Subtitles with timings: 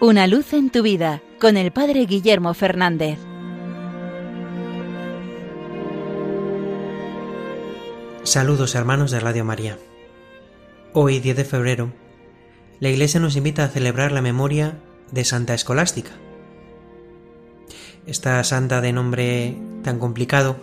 [0.00, 3.18] Una luz en tu vida con el Padre Guillermo Fernández.
[8.22, 9.76] Saludos hermanos de Radio María.
[10.92, 11.92] Hoy, 10 de febrero,
[12.78, 14.78] la Iglesia nos invita a celebrar la memoria
[15.10, 16.12] de Santa Escolástica.
[18.06, 20.58] Esta santa de nombre tan complicado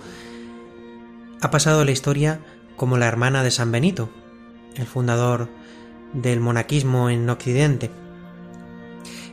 [1.41, 2.39] ha pasado la historia
[2.77, 4.09] como la hermana de San Benito,
[4.77, 5.49] el fundador
[6.13, 8.04] del monaquismo en Occidente.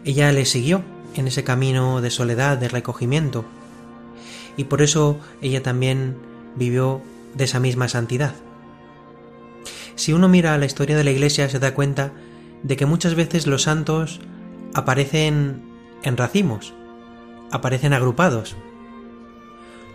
[0.04, 0.82] Ella le siguió
[1.14, 3.44] en ese camino de soledad, de recogimiento,
[4.56, 6.16] y por eso ella también
[6.56, 7.00] vivió
[7.34, 8.34] de esa misma santidad.
[9.94, 12.12] Si uno mira la historia de la Iglesia se da cuenta
[12.62, 14.20] de que muchas veces los santos
[14.74, 15.62] aparecen
[16.02, 16.74] en racimos,
[17.50, 18.56] aparecen agrupados.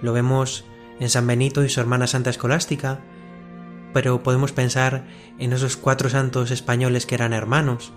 [0.01, 0.65] Lo vemos
[0.99, 2.99] en San Benito y su hermana Santa Escolástica,
[3.93, 5.05] pero podemos pensar
[5.39, 7.91] en esos cuatro santos españoles que eran hermanos,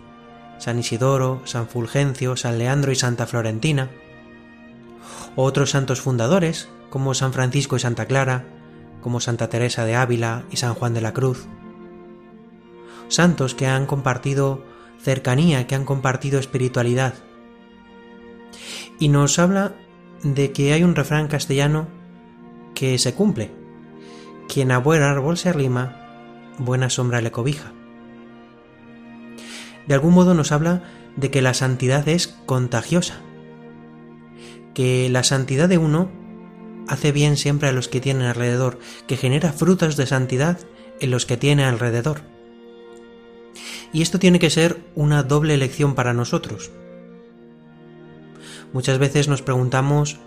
[0.61, 3.91] San Isidoro, San Fulgencio, San Leandro y Santa Florentina,
[5.35, 8.45] otros santos fundadores, como San Francisco y Santa Clara,
[9.01, 11.47] como Santa Teresa de Ávila y San Juan de la Cruz.
[13.09, 14.63] Santos que han compartido
[15.03, 17.15] cercanía, que han compartido espiritualidad.
[18.99, 19.75] Y nos habla
[20.23, 21.89] de que hay un refrán castellano
[22.75, 23.51] que se cumple.
[24.47, 25.97] Quien a buen árbol se arrima,
[26.59, 27.73] buena sombra le cobija.
[29.87, 30.83] De algún modo nos habla
[31.17, 33.21] de que la santidad es contagiosa,
[34.75, 36.11] que la santidad de uno
[36.89, 40.59] hace bien siempre a los que tienen alrededor, que genera frutos de santidad
[41.01, 42.23] en los que tiene alrededor.
[43.93, 46.71] Y esto tiene que ser una doble elección para nosotros.
[48.73, 50.19] Muchas veces nos preguntamos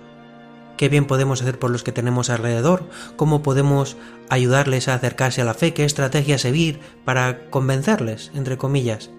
[0.77, 3.95] qué bien podemos hacer por los que tenemos alrededor, cómo podemos
[4.29, 9.09] ayudarles a acercarse a la fe, qué estrategia seguir para convencerles, entre comillas.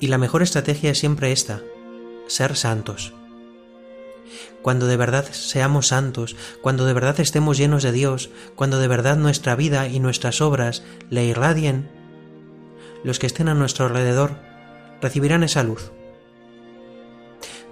[0.00, 1.62] Y la mejor estrategia es siempre esta,
[2.26, 3.14] ser santos.
[4.62, 9.16] Cuando de verdad seamos santos, cuando de verdad estemos llenos de Dios, cuando de verdad
[9.16, 11.90] nuestra vida y nuestras obras le irradien,
[13.02, 14.38] los que estén a nuestro alrededor
[15.02, 15.92] recibirán esa luz.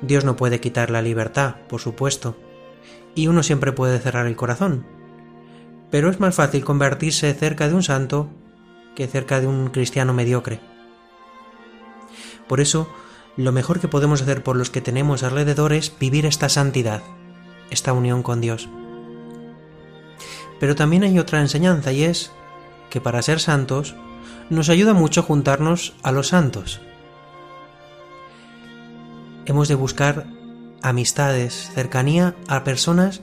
[0.03, 2.37] Dios no puede quitar la libertad, por supuesto,
[3.15, 4.87] y uno siempre puede cerrar el corazón,
[5.91, 8.29] pero es más fácil convertirse cerca de un santo
[8.95, 10.72] que cerca de un cristiano mediocre.
[12.53, 12.87] Por eso,
[13.39, 17.03] lo mejor que podemos hacer por los que tenemos alrededor es vivir esta santidad,
[17.71, 18.69] esta unión con Dios.
[20.61, 22.31] Pero también hay otra enseñanza y es
[22.91, 23.95] que para ser santos
[24.51, 26.83] nos ayuda mucho juntarnos a los santos.
[29.47, 30.27] Hemos de buscar
[30.83, 33.23] amistades, cercanía a personas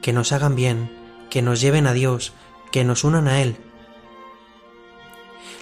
[0.00, 0.90] que nos hagan bien,
[1.28, 2.32] que nos lleven a Dios,
[2.70, 3.58] que nos unan a Él.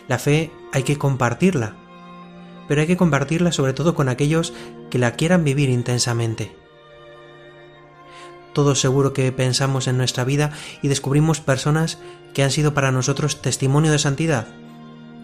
[0.06, 1.74] La fe hay que compartirla,
[2.70, 4.52] pero hay que compartirla sobre todo con aquellos
[4.90, 6.54] que la quieran vivir intensamente.
[8.52, 11.98] Todos seguro que pensamos en nuestra vida y descubrimos personas
[12.32, 14.46] que han sido para nosotros testimonio de santidad,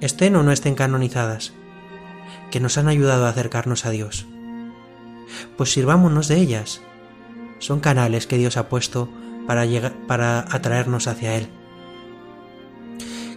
[0.01, 1.53] estén o no estén canonizadas,
[2.51, 4.27] que nos han ayudado a acercarnos a Dios.
[5.57, 6.81] Pues sirvámonos de ellas.
[7.61, 9.09] Son canales que Dios ha puesto
[9.47, 11.47] para, llegar, para atraernos hacia Él.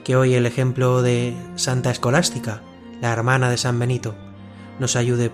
[0.04, 2.64] Que hoy el ejemplo de Santa Escolástica,
[3.02, 4.16] la hermana de San Benito,
[4.80, 5.32] nos ayude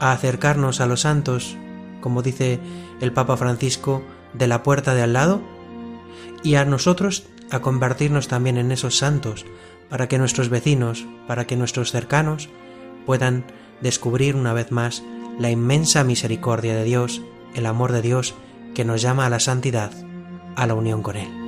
[0.00, 1.56] a acercarnos a los santos,
[2.00, 2.60] como dice
[3.00, 4.02] el Papa Francisco,
[4.34, 5.40] de la puerta de al lado,
[6.42, 9.46] y a nosotros a convertirnos también en esos santos
[9.88, 12.48] para que nuestros vecinos, para que nuestros cercanos
[13.06, 13.44] puedan
[13.80, 15.02] descubrir una vez más
[15.38, 17.22] la inmensa misericordia de Dios,
[17.54, 18.34] el amor de Dios
[18.74, 19.92] que nos llama a la santidad,
[20.56, 21.47] a la unión con Él.